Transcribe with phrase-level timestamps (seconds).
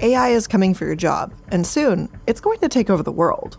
[0.00, 3.58] AI is coming for your job, and soon it's going to take over the world.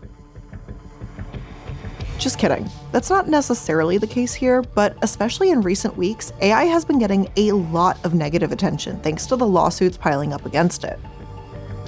[2.18, 2.68] Just kidding.
[2.92, 7.30] That's not necessarily the case here, but especially in recent weeks, AI has been getting
[7.36, 10.98] a lot of negative attention thanks to the lawsuits piling up against it.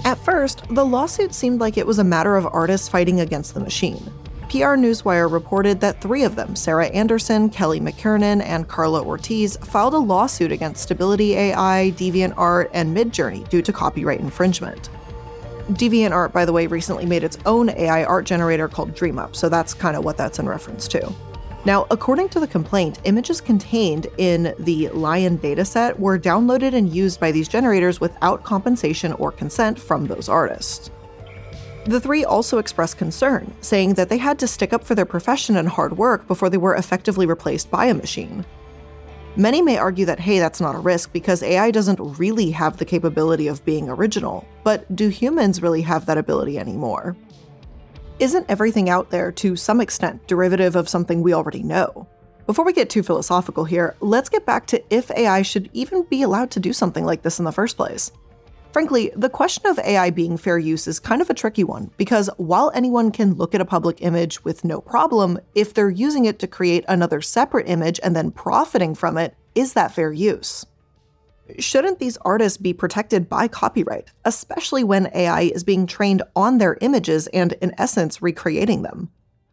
[0.04, 3.60] At first, the lawsuit seemed like it was a matter of artists fighting against the
[3.60, 4.10] machine.
[4.52, 9.94] PR Newswire reported that three of them, Sarah Andersen, Kelly McKernan, and Karla Ortiz, filed
[9.94, 14.90] a lawsuit against Stability AI, DeviantArt, and Midjourney due to copyright infringement.
[15.70, 19.72] DeviantArt, by the way, recently made its own AI art generator called DreamUp, so that's
[19.72, 21.10] kind of what that's in reference to.
[21.64, 27.18] Now, according to the complaint, images contained in the LAION dataset were downloaded and used
[27.18, 30.90] by these generators without compensation or consent from those artists.
[31.84, 35.56] The three also expressed concern, saying that they had to stick up for their profession
[35.56, 38.44] and hard work before they were effectively replaced by a machine.
[39.34, 42.84] Many may argue that, hey, that's not a risk because AI doesn't really have the
[42.84, 47.16] capability of being original, but do humans really have that ability anymore?
[48.18, 52.06] Isn't everything out there, to some extent, derivative of something we already know?
[52.46, 56.22] Before we get too philosophical here, let's get back to if AI should even be
[56.22, 58.12] allowed to do something like this in the first place.
[58.72, 62.30] Frankly, the question of AI being fair use is kind of a tricky one, because
[62.38, 66.38] while anyone can look at a public image with no problem, if they're using it
[66.38, 70.64] to create another separate image and then profiting from it, is that fair use?
[71.58, 76.78] Shouldn't these artists be protected by copyright, especially when AI is being trained on their
[76.80, 79.10] images and, in essence, recreating them?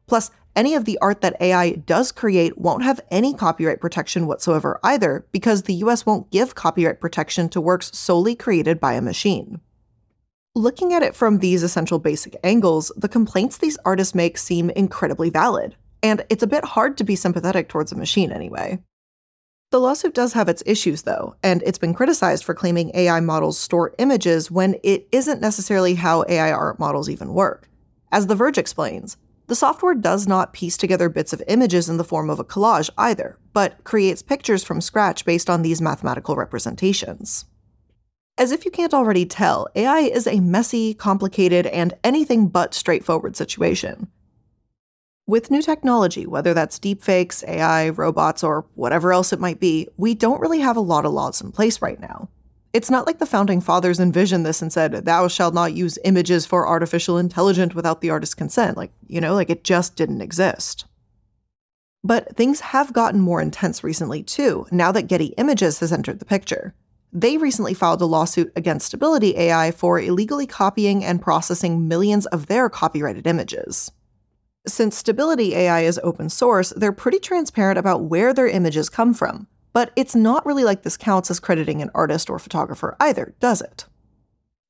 [0.08, 4.78] Plus, any of the art that AI does create won't have any copyright protection whatsoever
[4.84, 9.62] either, because the US won't give copyright protection to works solely created by a machine.
[10.56, 15.30] Looking at it from these essential basic angles, the complaints these artists make seem incredibly
[15.30, 18.80] valid, and it's a bit hard to be sympathetic towards a machine anyway.
[19.72, 23.58] The lawsuit does have its issues, though, and it's been criticized for claiming AI models
[23.58, 27.70] store images when it isn't necessarily how AI art models even work.
[28.12, 29.16] As The Verge explains,
[29.50, 32.92] the software does not piece together bits of images in the form of a collage
[33.00, 37.46] either, but creates pictures from scratch based on these mathematical representations.
[38.38, 43.36] As if you can't already tell, AI is a messy, complicated, and anything but straightforward
[43.36, 44.08] situation.
[45.26, 50.14] With new technology, whether that's deepfakes, AI, robots, or whatever else it might be, we
[50.14, 52.30] don't really have a lot of laws in place right now.
[52.72, 56.46] It's not like the founding fathers envisioned this and said, Thou shalt not use images
[56.46, 58.78] for artificial intelligence without the artist's consent.
[58.78, 60.86] Like, you know, like it just didn't exist.
[62.04, 66.26] But things have gotten more intense recently, too, now that Getty Images has entered the
[66.26, 66.74] picture.
[67.12, 72.46] They recently filed a lawsuit against Stability AI for illegally copying and processing millions of
[72.46, 73.92] their copyrighted images.
[74.68, 79.48] Since Stability AI is open source, they're pretty transparent about where their images come from,
[79.74, 83.62] but it's not really like this counts as crediting an artist or photographer either, does
[83.62, 83.86] it?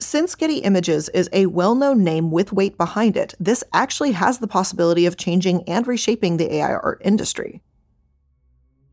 [0.02, 4.40] Since Getty Images is a well known name with weight behind it, this actually has
[4.40, 7.62] the possibility of changing and reshaping the AI art industry.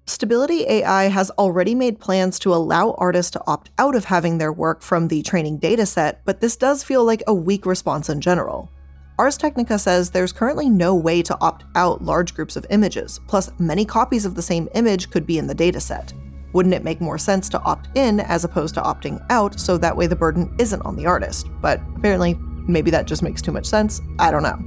[0.09, 4.53] Stability AI has already made plans to allow artists to opt out of having their
[4.53, 8.71] work from the training dataset, but this does feel like a weak response in general.
[9.19, 13.51] Ars Technica says there's currently no way to opt out large groups of images, plus,
[13.59, 16.13] many copies of the same image could be in the dataset.
[16.53, 19.97] Wouldn't it make more sense to opt in as opposed to opting out so that
[19.97, 21.49] way the burden isn't on the artist?
[21.63, 22.35] But apparently,
[22.69, 24.03] maybe that just makes too much sense.
[24.19, 24.59] I don't know.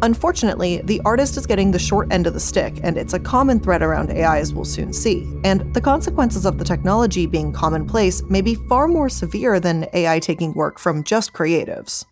[0.00, 3.60] Unfortunately, the artist is getting the short end of the stick, and it's a common
[3.60, 5.30] thread around AI as we'll soon see.
[5.44, 10.18] And the consequences of the technology being commonplace may be far more severe than AI
[10.18, 12.06] taking work from just creatives.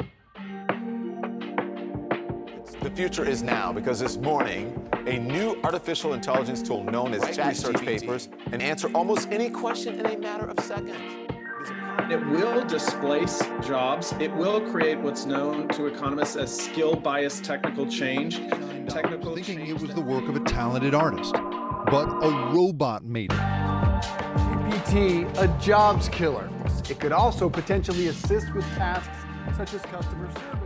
[2.97, 7.85] The future is now because this morning, a new artificial intelligence tool known as ChatGPT
[7.85, 10.97] papers and answer almost any question in a matter of seconds.
[12.11, 14.15] It will displace jobs.
[14.19, 18.39] It will create what's known to economists as skill bias technical change.
[18.89, 23.31] Technical thinking change it was the work of a talented artist, but a robot made
[23.31, 23.37] it.
[23.37, 26.49] GPT, a jobs killer.
[26.89, 29.19] It could also potentially assist with tasks
[29.55, 30.66] such as customer service.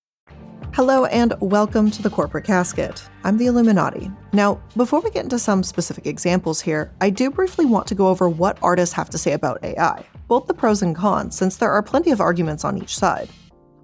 [0.73, 3.03] Hello and welcome to the Corporate Casket.
[3.25, 4.15] I'm the Illuminaughtii.
[4.31, 8.07] Now, before we get into some specific examples here, I do briefly want to go
[8.07, 11.69] over what artists have to say about AI, both the pros and cons, since there
[11.69, 13.27] are plenty of arguments on each side.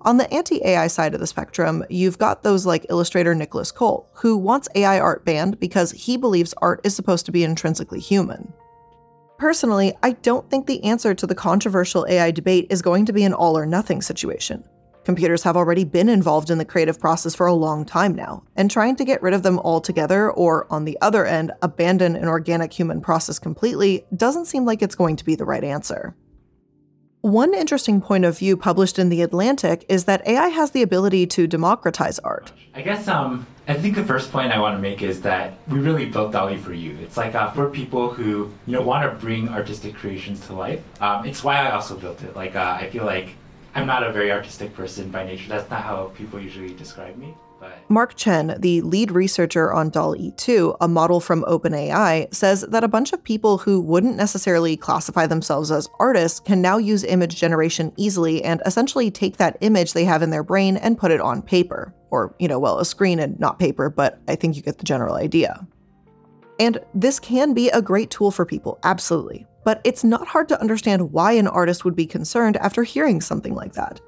[0.04, 4.06] On the anti AI side of the spectrum, you've got those like illustrator Nicholas Kole,
[4.14, 8.54] who wants AI art banned because he believes art is supposed to be intrinsically human.
[9.38, 13.26] Personally, I don't think the answer to the controversial AI debate is going to be
[13.26, 14.64] an all or nothing situation.
[15.08, 18.70] Computers have already been involved in the creative process for a long time now, and
[18.70, 22.74] trying to get rid of them altogether, or on the other end, abandon an organic
[22.74, 26.14] human process completely, doesn't seem like it's going to be the right answer.
[27.22, 31.26] One interesting point of view published in The Atlantic is that AI has the ability
[31.28, 32.52] to democratize art.
[32.76, 35.80] I guess um, I think the first point I want to make is that we
[35.80, 36.98] really built DALL-E for you.
[36.98, 40.82] It's like uh, for people who you know want to bring artistic creations to life.
[41.02, 42.36] Um, it's why I also built it.
[42.36, 43.30] Like uh, I feel like
[43.78, 45.50] I'm not a very artistic person by nature.
[45.50, 47.38] That's not how people usually describe me.
[47.60, 52.84] But Mark Chen, the lead researcher on DALL-E 2, a model from OpenAI, says that
[52.84, 57.36] a bunch of people who wouldn't necessarily classify themselves as artists can now use image
[57.36, 61.22] generation easily and essentially take that image they have in their brain and put it
[61.22, 61.94] on paper.
[62.10, 64.86] Or, you know, well, a screen and not paper, but I think you get the
[64.86, 65.68] general idea.
[66.60, 70.62] And this can be a great tool for people, absolutely but it's not hard to
[70.62, 74.00] understand why an artist would be concerned after hearing something like that.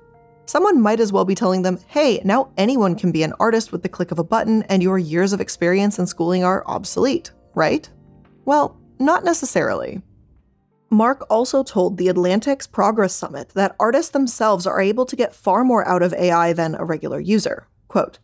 [0.46, 3.84] Someone might as well be telling them, hey, now anyone can be an artist with
[3.84, 7.90] the click of a button and your years of experience and schooling are obsolete, right?
[8.46, 10.02] Well, not necessarily.
[10.90, 15.66] Mark also told the Atlantic's Progress Summit that artists themselves are able to get far
[15.66, 17.68] more out of AI than a regular user.
[17.90, 18.20] Quote,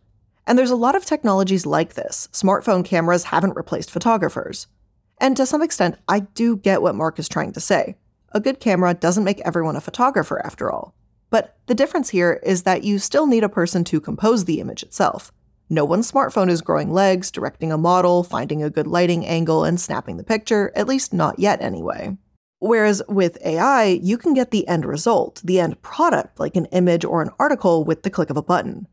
[0.46, 2.30] and there's a lot of technologies like this.
[2.32, 4.68] Smartphone cameras haven't replaced photographers.
[5.18, 7.96] And to some extent, I do get what Mark is trying to say.
[8.32, 10.94] A good camera doesn't make everyone a photographer, after all.
[11.30, 14.82] But the difference here is that you still need a person to compose the image
[14.82, 15.32] itself.
[15.68, 19.80] No one's smartphone is growing legs, directing a model, finding a good lighting angle, and
[19.80, 22.16] snapping the picture, at least not yet anyway.
[22.58, 27.04] Whereas with AI, you can get the end result, the end product, like an image
[27.04, 28.86] or an article, with the click of a button.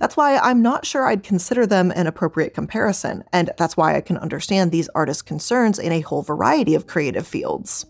[0.00, 4.00] That's why I'm not sure I'd consider them an appropriate comparison, and that's why I
[4.00, 7.84] can understand these artists' concerns in a whole variety of creative fields.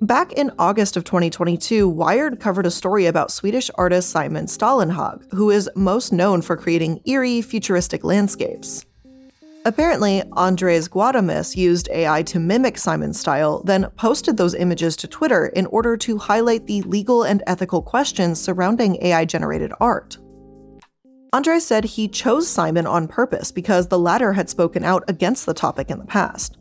[0.00, 5.48] Back in August of 2022, Wired covered a story about Swedish artist Simon Stålenhag, who
[5.48, 8.84] is most known for creating eerie, futuristic landscapes.
[9.64, 15.46] Apparently, Andres Guadamuz used AI to mimic Simon's style, then posted those images to Twitter
[15.46, 20.18] in order to highlight the legal and ethical questions surrounding AI generated art.
[21.32, 25.54] Andres said he chose Simon on purpose because the latter had spoken out against the
[25.54, 26.58] topic in the past.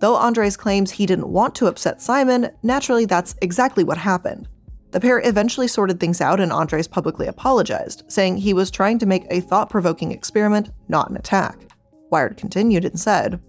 [0.00, 4.48] Though Andres claims he didn't want to upset Simon, naturally that's exactly what happened.
[4.90, 9.06] The pair eventually sorted things out and Andres publicly apologized, saying he was trying to
[9.06, 11.69] make a thought provoking experiment, not an attack.
[12.10, 13.40] Wired continued and said,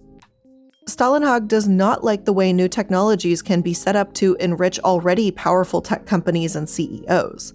[0.88, 5.30] Stålenhag does not like the way new technologies can be set up to enrich already
[5.30, 7.54] powerful tech companies and CEOs.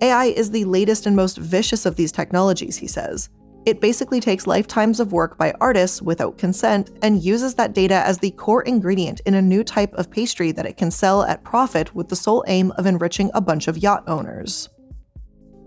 [0.00, 3.30] AI is the latest and most vicious of these technologies, he says.
[3.66, 8.18] It basically takes lifetimes of work by artists without consent and uses that data as
[8.18, 11.94] the core ingredient in a new type of pastry that it can sell at profit
[11.94, 14.68] with the sole aim of enriching a bunch of yacht owners.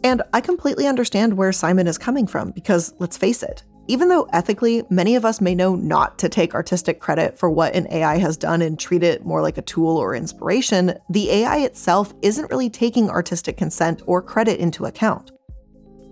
[0.03, 4.25] And I completely understand where Simon is coming from because, let's face it, even though
[4.31, 8.19] ethically, many of us may know not to take artistic credit for what an AI
[8.19, 12.49] has done and treat it more like a tool or inspiration, the AI itself isn't
[12.49, 15.31] really taking artistic consent or credit into account.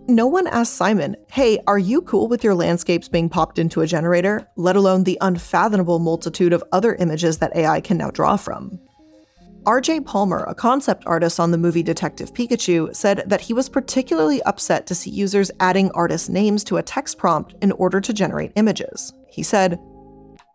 [0.10, 3.88] No one asked Simon, hey, are you cool with your landscapes being popped into a
[3.88, 8.78] generator, let alone the unfathomable multitude of other images that AI can now draw from?
[9.70, 14.42] RJ Palmer, a concept artist on the movie Detective Pikachu, said that he was particularly
[14.42, 18.52] upset to see users adding artist names to a text prompt in order to generate
[18.56, 19.14] images.
[19.28, 19.80] He said,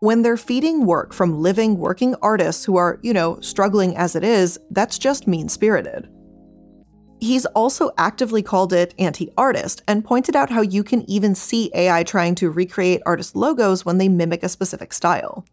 [0.01, 4.25] when they're feeding work from living, working artists who are, you know, struggling as it
[4.25, 6.09] is, that's just mean spirited.
[7.21, 11.71] He's also actively called it anti artist and pointed out how you can even see
[11.73, 15.45] AI trying to recreate artist logos when they mimic a specific style.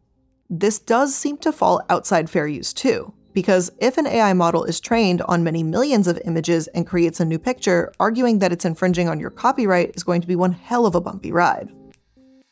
[0.50, 3.14] This does seem to fall outside fair use too.
[3.32, 7.24] Because if an AI model is trained on many millions of images and creates a
[7.24, 10.86] new picture, arguing that it's infringing on your copyright is going to be one hell
[10.86, 11.70] of a bumpy ride.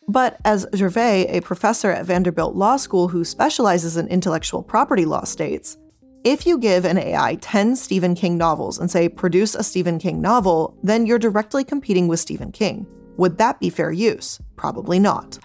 [0.08, 5.24] But as Gervais, a professor at Vanderbilt Law School who specializes in intellectual property law,
[5.24, 5.78] states,
[6.24, 10.20] if you give an AI 10 Stephen King novels and say, produce a Stephen King
[10.20, 12.86] novel, then you're directly competing with Stephen King.
[13.16, 14.40] Would that be fair use?
[14.56, 15.38] Probably not.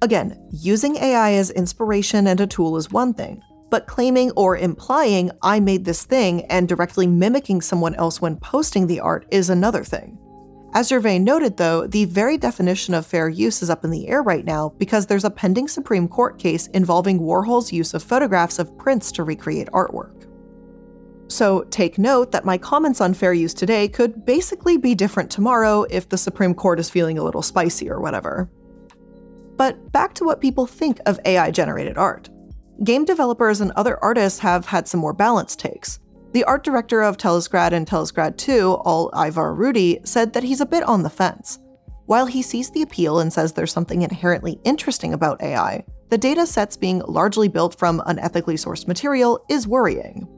[0.00, 5.30] Again, using AI as inspiration and a tool is one thing, but claiming or implying
[5.42, 9.84] I made this thing and directly mimicking someone else when posting the art is another
[9.84, 10.18] thing.
[10.74, 14.22] As Gervais noted, though, the very definition of fair use is up in the air
[14.22, 18.76] right now because there's a pending Supreme Court case involving Warhol's use of photographs of
[18.76, 20.26] prints to recreate artwork.
[21.30, 25.84] So take note that my comments on fair use today could basically be different tomorrow
[25.90, 28.50] if the Supreme Court is feeling a little spicy or whatever.
[29.56, 32.30] But back to what people think of AI generated art.
[32.84, 35.98] Game developers and other artists have had some more balanced takes.
[36.32, 40.66] The art director of Teslagrad and Teslagrad 2, Al Ivar Rudi, said that he's a
[40.66, 41.58] bit on the fence.
[42.06, 46.46] While he sees the appeal and says there's something inherently interesting about AI, the data
[46.46, 50.28] sets being largely built from unethically sourced material is worrying.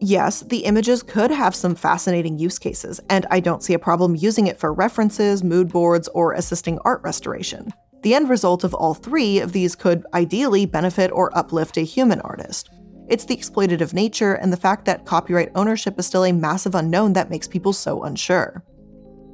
[0.00, 4.14] Yes, the images could have some fascinating use cases, and I don't see a problem
[4.14, 7.72] using it for references, mood boards, or assisting art restoration.
[8.02, 12.20] The end result of all three of these could ideally benefit or uplift a human
[12.20, 12.70] artist.
[13.08, 17.14] It's the exploitative nature and the fact that copyright ownership is still a massive unknown
[17.14, 18.62] that makes people so unsure.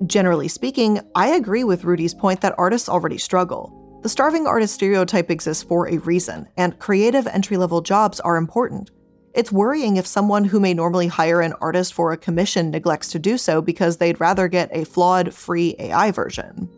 [0.06, 4.00] Generally speaking, I agree with Rudi's point that artists already struggle.
[4.02, 8.90] The starving artist stereotype exists for a reason, and creative entry level jobs are important.
[9.35, 13.18] It's worrying if someone who may normally hire an artist for a commission neglects to
[13.18, 16.68] do so because they'd rather get a flawed, free AI version.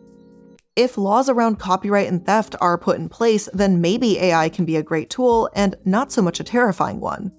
[0.77, 4.75] If laws around copyright and theft are put in place, then maybe AI can be
[4.75, 7.31] a great tool and not so much a terrifying one.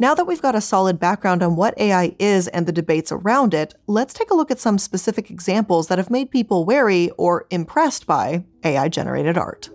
[0.00, 3.54] Now that we've got a solid background on what AI is and the debates around
[3.54, 7.46] it, let's take a look at some specific examples that have made people wary or
[7.50, 9.70] impressed by AI generated art.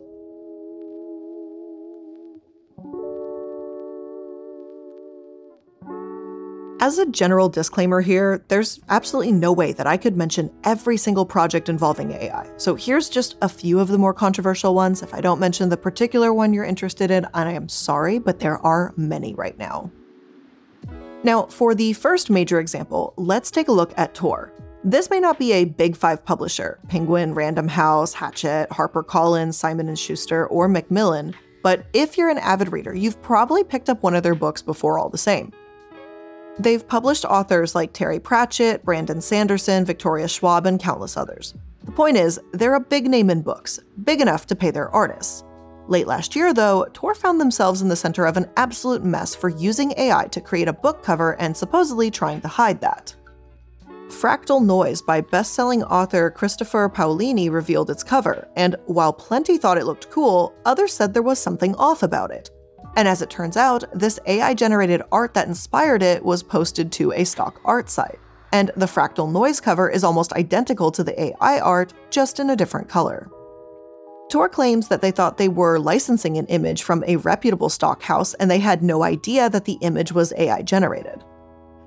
[6.83, 11.27] As a general disclaimer here, there's absolutely no way that I could mention every single
[11.27, 12.49] project involving AI.
[12.57, 15.03] So here's just a few of the more controversial ones.
[15.03, 18.57] If I don't mention the particular one you're interested in, I am sorry, but there
[18.65, 19.91] are many right now.
[21.23, 24.51] Now, for the first major example, let's take a look at Tor.
[24.83, 29.95] This may not be a big five publisher, Penguin, Random House, Hachette, HarperCollins, Simon &
[29.95, 34.23] Schuster, or Macmillan, but if you're an avid reader, you've probably picked up one of
[34.23, 35.53] their books before all the same.
[36.59, 41.53] They've published authors like Terry Pratchett, Brandon Sanderson, Victoria Schwab, and countless others.
[41.83, 45.43] The point is, they're a big name in books, big enough to pay their artists.
[45.87, 49.49] Late last year, though, Tor found themselves in the center of an absolute mess for
[49.49, 53.15] using AI to create a book cover and supposedly trying to hide that.
[54.07, 59.85] Fractal Noise by best-selling author Christopher Paolini revealed its cover, and while plenty thought it
[59.85, 62.51] looked cool, others said there was something off about it.
[62.95, 67.13] And as it turns out, this AI generated art that inspired it was posted to
[67.13, 68.19] a stock art site.
[68.51, 72.55] And the fractal noise cover is almost identical to the AI art, just in a
[72.55, 73.29] different color.
[74.29, 78.33] Tor claims that they thought they were licensing an image from a reputable stock house
[78.35, 81.23] and they had no idea that the image was AI generated.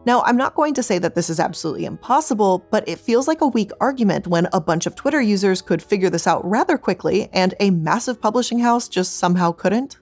[0.06, 3.40] Now, I'm not going to say that this is absolutely impossible, but it feels like
[3.40, 7.30] a weak argument when a bunch of Twitter users could figure this out rather quickly
[7.32, 9.98] and a massive publishing house just somehow couldn't.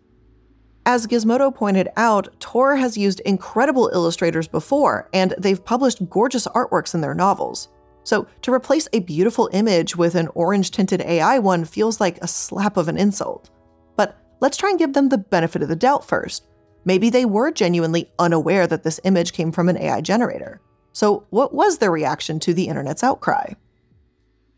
[0.84, 6.92] As Gizmodo pointed out, Tor has used incredible illustrators before, and they've published gorgeous artworks
[6.92, 7.68] in their novels.
[8.04, 12.26] So, to replace a beautiful image with an orange tinted AI one feels like a
[12.26, 13.50] slap of an insult.
[13.94, 16.48] But let's try and give them the benefit of the doubt first.
[16.84, 20.60] Maybe they were genuinely unaware that this image came from an AI generator.
[20.92, 23.54] So, what was their reaction to the internet's outcry?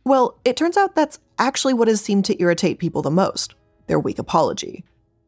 [0.05, 3.55] Well, it turns out that's actually what has seemed to irritate people the most
[3.87, 4.83] their weak apology.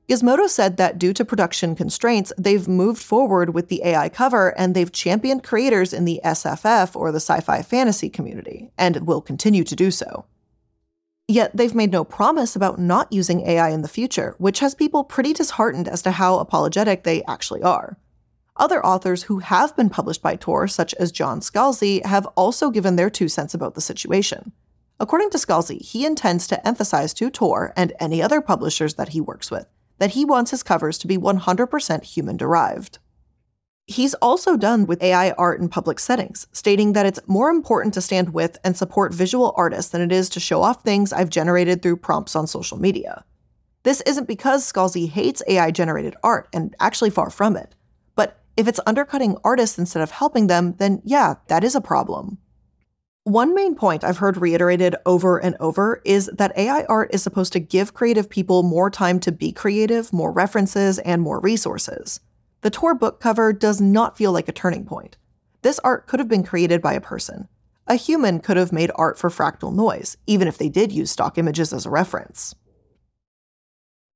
[0.09, 4.73] Gizmodo said that due to production constraints, they've moved forward with the AI cover and
[4.73, 9.65] they've championed creators in the SFF or the sci fi fantasy community, and will continue
[9.65, 10.27] to do so.
[11.27, 15.03] Yet they've made no promise about not using AI in the future, which has people
[15.03, 17.99] pretty disheartened as to how apologetic they actually are.
[18.57, 22.95] Other authors who have been published by Tor, such as John Scalzi, have also given
[22.95, 24.53] their two cents about the situation.
[25.01, 29.21] According to Scalzi, he intends to emphasize to Tor and any other publishers that he
[29.21, 29.67] works with
[29.99, 32.99] that he wants his covers to be 100% human derived.
[33.89, 38.01] He's also done with AI art in public settings, stating that it's more important to
[38.01, 41.83] stand with and support visual artists than it is to show off things I've generated
[41.83, 43.25] through prompts on social media.
[43.85, 47.77] This isn't because Scalzi hates AI generated art, and actually far from it.
[48.17, 52.39] But if it's undercutting artists instead of helping them, then yeah, that is a problem.
[53.27, 57.53] One main point I've heard reiterated over and over is that AI art is supposed
[57.55, 62.21] to give creative people more time to be creative, more references, and more resources.
[62.61, 65.17] The Tor book cover does not feel like a turning point.
[65.63, 67.49] This art could have been created by a person.
[67.89, 71.37] A human could have made art for fractal noise, even if they did use stock
[71.37, 72.55] images as a reference.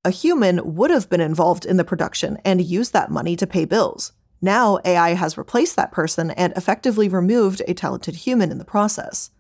[0.05, 3.65] A human would have been involved in the production and used that money to pay
[3.65, 4.13] bills.
[4.43, 9.31] Now, AI has replaced that person and effectively removed a talented human in the process.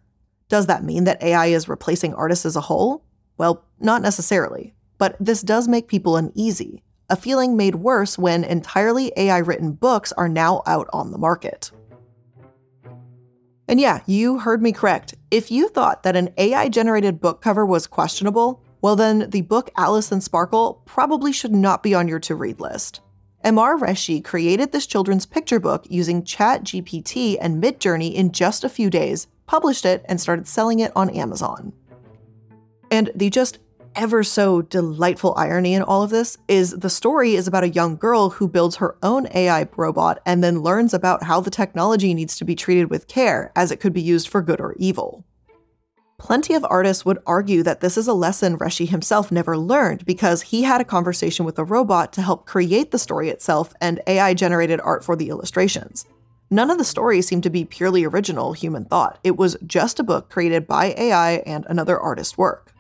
[0.48, 3.04] Does that mean that AI is replacing artists as a whole?
[3.38, 9.12] Well, not necessarily, but this does make people uneasy, a feeling made worse when entirely
[9.16, 11.70] AI written books are now out on the market.
[13.66, 15.14] And yeah, you heard me correct.
[15.30, 19.70] If you thought that an AI generated book cover was questionable, well, then the book
[19.76, 23.00] Alice and Sparkle probably should not be on your to read list.
[23.42, 28.90] Ammaar Reshi created this children's picture book using ChatGPT and Midjourney in just a few
[28.90, 31.72] days, published it, and started selling it on Amazon.
[32.90, 33.58] And the just
[33.96, 37.96] ever so delightful irony in all of this is the story is about a young
[37.96, 42.36] girl who builds her own AI robot and then learns about how the technology needs
[42.36, 45.24] to be treated with care as it could be used for good or evil.
[46.20, 50.42] Plenty of artists would argue that this is a lesson Reshi himself never learned because
[50.42, 54.34] he had a conversation with a robot to help create the story itself and AI
[54.34, 56.04] generated art for the illustrations.
[56.50, 59.18] None of the stories seemed to be purely original human thought.
[59.24, 62.74] It was just a book created by AI and another artist's work.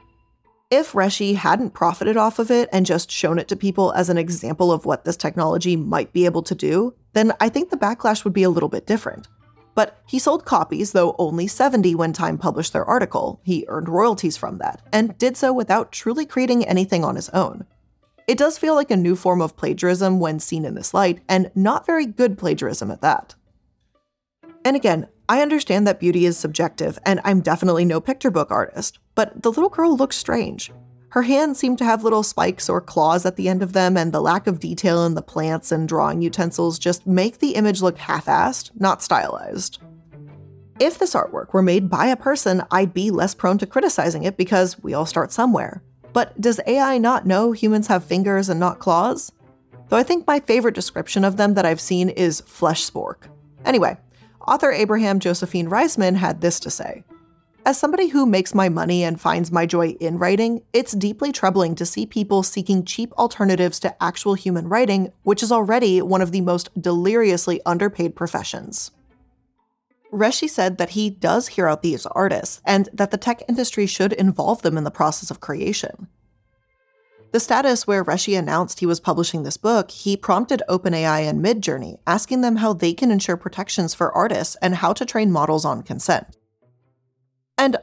[0.70, 4.18] If Reshi hadn't profited off of it and just shown it to people as an
[4.18, 8.22] example of what this technology might be able to do, then I think the backlash
[8.22, 9.26] would be a little bit different.
[9.74, 13.40] But he sold copies, though only 70 when Time published their article.
[13.44, 17.66] He earned royalties from that, and did so without truly creating anything on his own.
[18.26, 21.50] It does feel like a new form of plagiarism when seen in this light, and
[21.54, 23.34] not very good plagiarism at that.
[24.64, 28.98] And again, I understand that beauty is subjective, and I'm definitely no picture book artist,
[29.14, 30.72] but the little girl looks strange.
[31.10, 34.12] Her hands seem to have little spikes or claws at the end of them, and
[34.12, 37.98] the lack of detail in the plants and drawing utensils just make the image look
[37.98, 39.82] half assed, not stylized.
[40.78, 44.36] If this artwork were made by a person, I'd be less prone to criticizing it
[44.36, 45.82] because we all start somewhere.
[46.12, 49.32] But does AI not know humans have fingers and not claws?
[49.88, 53.28] Though I think my favorite description of them that I've seen is flesh spork.
[53.64, 53.98] Anyway,
[54.46, 57.02] author Abraham Josephine Riesman had this to say
[57.66, 61.74] as somebody who makes my money and finds my joy in writing, it's deeply troubling
[61.74, 66.32] to see people seeking cheap alternatives to actual human writing, which is already one of
[66.32, 68.90] the most deliriously underpaid professions.
[70.12, 74.12] Reshi said that he does hear out these artists and that the tech industry should
[74.14, 76.08] involve them in the process of creation.
[77.32, 81.98] The status where Reshi announced he was publishing this book, he prompted OpenAI and Midjourney,
[82.04, 85.84] asking them how they can ensure protections for artists and how to train models on
[85.84, 86.36] consent.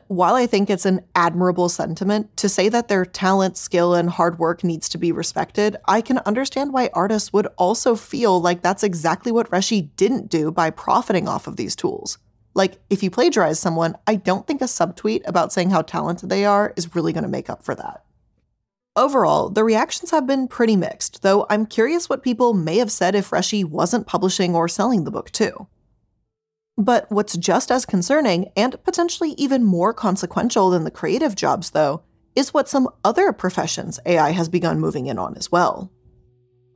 [0.07, 4.39] While I think it's an admirable sentiment to say that their talent, skill, and hard
[4.39, 8.83] work needs to be respected, I can understand why artists would also feel like that's
[8.83, 12.19] exactly what Reshi didn't do by profiting off of these tools.
[12.53, 16.45] Like, if you plagiarize someone, I don't think a subtweet about saying how talented they
[16.45, 18.05] are is really going to make up for that.
[18.95, 23.13] Overall, the reactions have been pretty mixed, though I'm curious what people may have said
[23.13, 25.67] if Reshi wasn't publishing or selling the book too.
[26.77, 32.03] But what's just as concerning, and potentially even more consequential than the creative jobs, though,
[32.35, 35.91] is what some other professions AI has begun moving in on as well.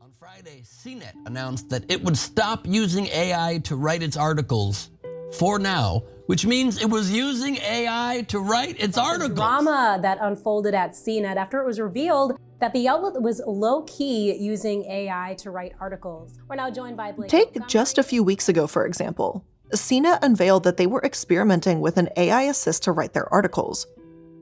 [0.02, 4.90] On Friday, CNET announced that it would stop using AI to write its articles
[5.38, 9.38] for now, which means it was using AI to write its articles.
[9.38, 14.36] Drama that unfolded at CNET after it was revealed that the outlet was low key
[14.36, 16.40] using AI to write articles.
[16.50, 17.30] We're now joined by Blake.
[17.30, 19.46] Take just a few weeks ago, for example.
[19.78, 23.88] CNET unveiled that they were experimenting with an AI assist to write their articles.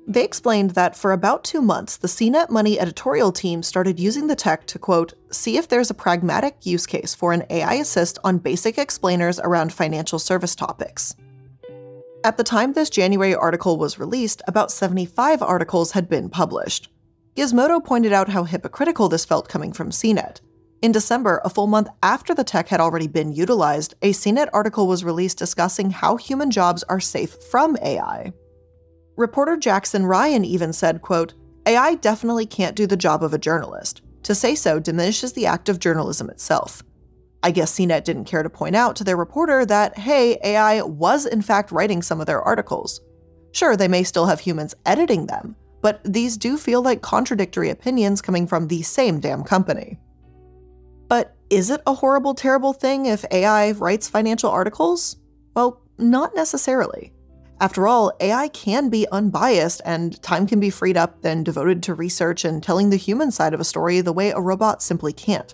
[0.07, 4.35] They explained that for about two months, the CNET Money editorial team started using the
[4.35, 8.39] tech to, quote, see if there's a pragmatic use case for an AI assist on
[8.39, 11.15] basic explainers around financial service topics.
[12.23, 16.89] At the time this January article was released, about 75 articles had been published.
[17.35, 20.41] Gizmodo pointed out how hypocritical this felt coming from CNET.
[20.81, 24.87] In December, a full month after the tech had already been utilized, a CNET article
[24.87, 28.31] was released discussing how human jobs are safe from AI.
[29.17, 31.33] Reporter Jackson Ryan even said, quote,
[31.65, 34.01] AI definitely can't do the job of a journalist.
[34.23, 36.81] To say so diminishes the act of journalism itself.
[37.43, 41.25] I guess CNET didn't care to point out to their reporter that, hey, AI was
[41.25, 43.01] in fact writing some of their articles.
[43.51, 48.21] Sure, they may still have humans editing them, but these do feel like contradictory opinions
[48.21, 49.99] coming from the same damn company.
[51.09, 55.17] But is it a horrible, terrible thing if AI writes financial articles?
[55.55, 57.11] Well, not necessarily.
[57.59, 61.93] After all, AI can be unbiased and time can be freed up and devoted to
[61.93, 65.53] research and telling the human side of a story the way a robot simply can't.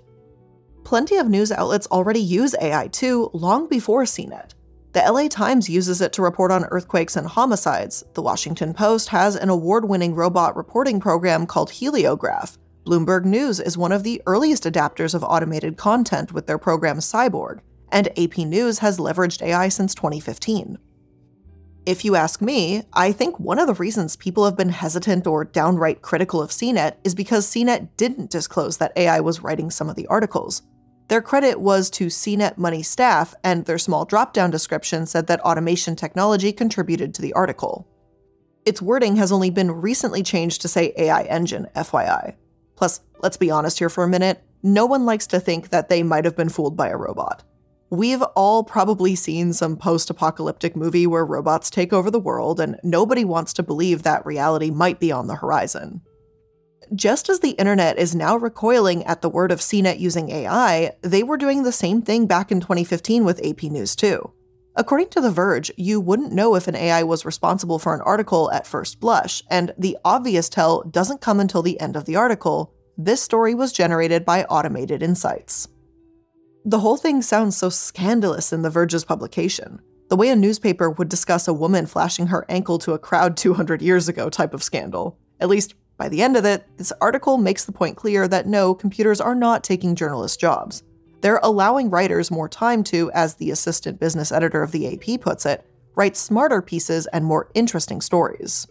[0.84, 4.52] Plenty of news outlets already use AI too, long before CNET.
[4.92, 8.04] The LA Times uses it to report on earthquakes and homicides.
[8.14, 12.58] The Washington Post has an award winning robot reporting program called Heliograf.
[12.86, 17.62] Bloomberg News is one of the earliest adapters of automated content with their program Cyborg,
[17.92, 20.78] and AP News has leveraged AI since 2015.
[21.88, 25.46] If you ask me, I think one of the reasons people have been hesitant or
[25.46, 29.96] downright critical of CNET is because CNET didn't disclose that AI was writing some of
[29.96, 30.62] the articles.
[31.08, 35.42] Their credit was to CNET Money staff, and their small drop down description said that
[35.42, 37.88] automation technology contributed to the article.
[38.64, 42.36] Its wording has only been recently changed to say AI engine, FYI.
[42.76, 46.04] Plus, let's be honest here for a minute, no one likes to think that they
[46.04, 47.44] might have been fooled by a robot.
[47.90, 52.80] We've all probably seen some post apocalyptic movie where robots take over the world, and
[52.84, 56.02] nobody wants to believe that reality might be on the horizon.
[56.94, 61.24] Just as the internet is now recoiling at the word of CNET using AI, they
[61.24, 64.32] were doing the same thing back in 2015 with AP News too.
[64.78, 68.52] According to The Verge, you wouldn't know if an AI was responsible for an article
[68.52, 72.74] at first blush, and the obvious tell doesn't come until the end of the article.
[72.98, 75.70] This story was generated by automated insights.
[76.66, 79.80] The whole thing sounds so scandalous in The Verge's publication.
[80.10, 83.82] The way a newspaper would discuss a woman flashing her ankle to a crowd 200
[83.82, 85.18] years ago type of scandal.
[85.40, 88.76] At least, by the end of it, this article makes the point clear that no,
[88.76, 90.84] computers are not taking journalist jobs.
[91.22, 95.46] They're allowing writers more time to, as the assistant business editor of the AP puts
[95.46, 98.68] it, write smarter pieces and more interesting stories.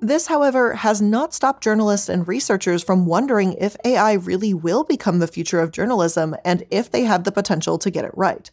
[0.00, 5.18] This, however, has not stopped journalists and researchers from wondering if AI really will become
[5.18, 8.50] the future of journalism and if they have the potential to get it right.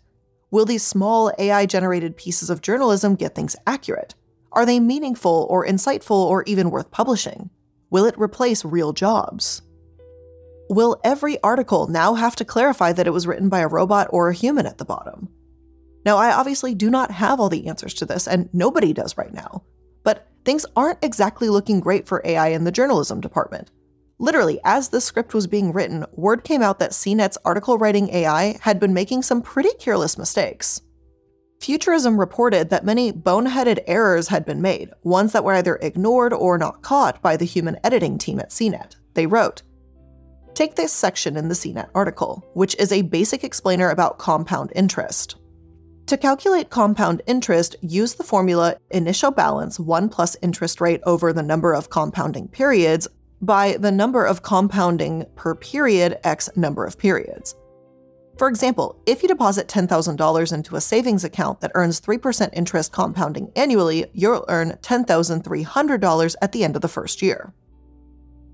[0.51, 4.15] Will these small AI generated pieces of journalism get things accurate?
[4.51, 7.49] Are they meaningful or insightful or even worth publishing?
[7.89, 9.63] Will it replace real jobs?
[10.73, 14.29] Will every article now have to clarify that it was written by a robot or
[14.29, 15.29] a human at the bottom?
[16.05, 19.33] Now, I obviously do not have all the answers to this, and nobody does right
[19.33, 19.63] now
[20.03, 23.71] but things aren't exactly looking great for AI in the journalism department.
[24.19, 28.57] Literally, as the script was being written, word came out that CNET's article writing AI
[28.61, 30.81] had been making some pretty careless mistakes.
[31.59, 36.57] Futurism reported that many boneheaded errors had been made, ones that were either ignored or
[36.57, 38.95] not caught by the human editing team at CNET.
[39.13, 39.61] They wrote,
[40.53, 45.37] Take this section in the CNET article, which is a basic explainer about compound interest.
[46.07, 51.41] To calculate compound interest, use the formula initial balance 1 plus interest rate over the
[51.41, 53.07] number of compounding periods
[53.41, 57.55] by the number of compounding per period x number of periods.
[58.37, 63.51] For example, if you deposit $10,000 into a savings account that earns 3% interest compounding
[63.55, 67.53] annually, you'll earn $10,300 at the end of the first year.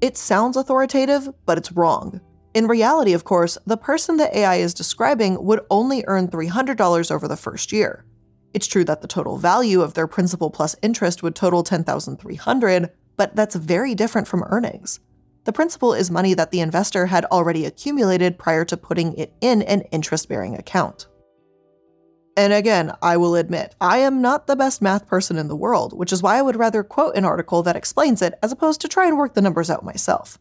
[0.01, 2.21] It sounds authoritative, but it's wrong.
[2.53, 7.27] In reality, of course, the person that AI is describing would only earn $300 over
[7.27, 8.05] the first year.
[8.53, 13.35] It's true that the total value of their principal plus interest would total 10,300, but
[13.35, 15.01] that's very different from earnings.
[15.43, 19.61] The principal is money that the investor had already accumulated prior to putting it in
[19.63, 21.07] an interest-bearing account.
[22.37, 25.97] And again, I will admit, I am not the best math person in the world,
[25.97, 28.87] which is why I would rather quote an article that explains it as opposed to
[28.87, 30.39] try and work the numbers out myself.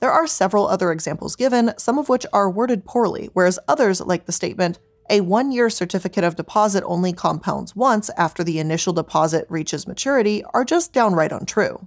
[0.00, 4.26] There are several other examples given, some of which are worded poorly, whereas others, like
[4.26, 4.78] the statement,
[5.10, 10.44] a one year certificate of deposit only compounds once after the initial deposit reaches maturity,
[10.54, 11.86] are just downright untrue.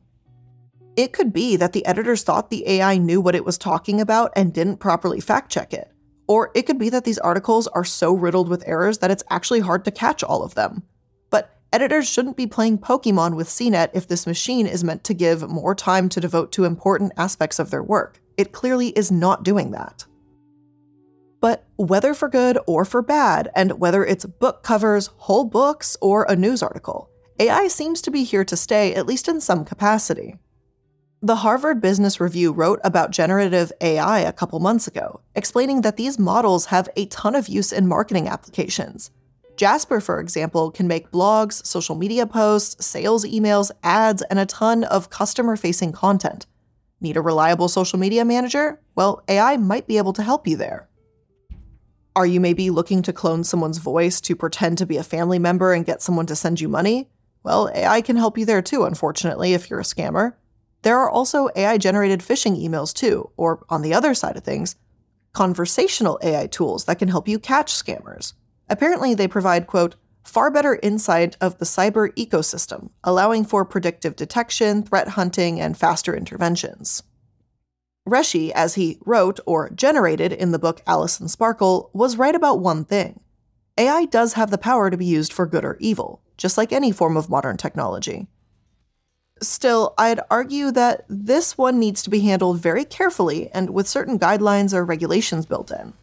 [0.95, 4.31] It could be that the editors thought the AI knew what it was talking about
[4.35, 5.91] and didn't properly fact check it.
[6.27, 9.59] Or it could be that these articles are so riddled with errors that it's actually
[9.59, 10.83] hard to catch all of them.
[11.29, 15.49] But editors shouldn't be playing Pokemon with CNET if this machine is meant to give
[15.49, 18.21] more time to devote to important aspects of their work.
[18.37, 20.05] It clearly is not doing that.
[21.41, 26.23] But whether for good or for bad, and whether it's book covers, whole books, or
[26.23, 27.09] a news article,
[27.39, 30.39] AI seems to be here to stay, at least in some capacity.
[31.25, 36.19] The Harvard Business Review wrote about generative AI a couple months ago, explaining that these
[36.19, 39.09] models have a ton of use in marketing applications,
[39.57, 44.83] Jasper, for example, can make blogs, social media posts, sales emails, ads, and a ton
[44.83, 46.45] of customer facing content.
[46.99, 48.81] Need a reliable social media manager?
[48.95, 50.89] Well, AI might be able to help you there.
[52.15, 55.73] Are you maybe looking to clone someone's voice to pretend to be a family member
[55.73, 57.09] and get someone to send you money?
[57.43, 60.33] Well, AI can help you there too, unfortunately, if you're a scammer.
[60.85, 64.75] There are also AI generated phishing emails too, or on the other side of things,
[65.33, 68.33] conversational AI tools that can help you catch scammers.
[68.69, 74.83] Apparently, they provide, quote, far better insight of the cyber ecosystem, allowing for predictive detection,
[74.83, 77.01] threat hunting, and faster interventions.
[78.07, 82.59] Reshi, as he wrote or generated in the book Alice and Sparkle, was right about
[82.59, 83.21] one thing.
[83.75, 86.91] AI does have the power to be used for good or evil, just like any
[86.91, 88.27] form of modern technology.
[89.41, 94.17] Still, I'd argue that this one needs to be handled very carefully and with certain
[94.17, 95.93] guidelines or regulations built in.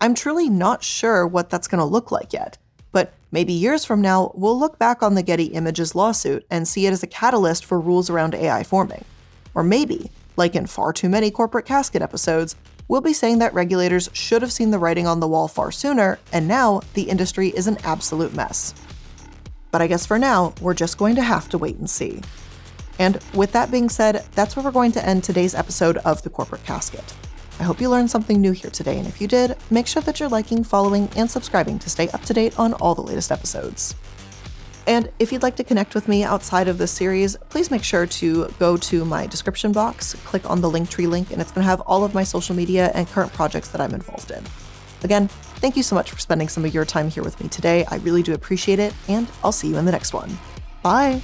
[0.00, 2.56] I'm truly not sure what that's going to look like yet,
[2.92, 6.86] but maybe years from now, we'll look back on the Getty Images lawsuit and see
[6.86, 9.04] it as a catalyst for rules around AI forming.
[9.56, 12.54] Or maybe, like in far too many corporate casket episodes,
[12.86, 16.20] we'll be saying that regulators should have seen the writing on the wall far sooner,
[16.32, 18.72] and now the industry is an absolute mess.
[19.72, 22.22] But I guess for now, we're just going to have to wait and see.
[22.98, 26.30] And with that being said, that's where we're going to end today's episode of The
[26.30, 27.14] Corporate Casket.
[27.60, 30.20] I hope you learned something new here today, and if you did, make sure that
[30.20, 33.94] you're liking, following, and subscribing to stay up to date on all the latest episodes.
[34.86, 38.06] And if you'd like to connect with me outside of this series, please make sure
[38.06, 41.68] to go to my description box, click on the Linktree link, and it's going to
[41.68, 44.42] have all of my social media and current projects that I'm involved in.
[45.04, 47.84] Again, thank you so much for spending some of your time here with me today.
[47.86, 50.38] I really do appreciate it, and I'll see you in the next one.
[50.82, 51.20] Bye!